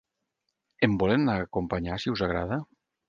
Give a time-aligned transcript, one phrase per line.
[0.87, 2.59] Em volen acompanyar, si us agrada?